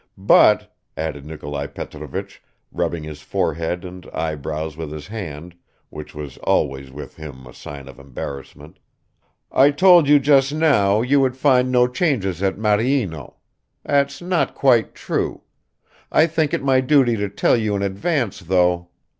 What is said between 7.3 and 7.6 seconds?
a